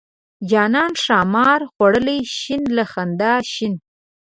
[0.51, 3.79] جانان ښامار خوړلی شین له خندا شینه.